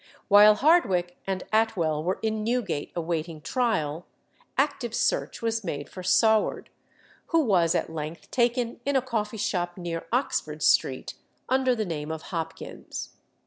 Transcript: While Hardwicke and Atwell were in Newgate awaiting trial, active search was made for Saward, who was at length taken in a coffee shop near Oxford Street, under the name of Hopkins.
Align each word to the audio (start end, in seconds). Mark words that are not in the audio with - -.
While 0.29 0.55
Hardwicke 0.55 1.15
and 1.27 1.43
Atwell 1.53 2.03
were 2.03 2.17
in 2.23 2.43
Newgate 2.43 2.91
awaiting 2.95 3.39
trial, 3.39 4.07
active 4.57 4.95
search 4.95 5.43
was 5.43 5.63
made 5.63 5.89
for 5.89 6.01
Saward, 6.01 6.69
who 7.27 7.41
was 7.45 7.75
at 7.75 7.93
length 7.93 8.31
taken 8.31 8.79
in 8.83 8.95
a 8.95 9.01
coffee 9.03 9.37
shop 9.37 9.77
near 9.77 10.07
Oxford 10.11 10.63
Street, 10.63 11.13
under 11.49 11.75
the 11.75 11.85
name 11.85 12.09
of 12.09 12.23
Hopkins. 12.33 13.11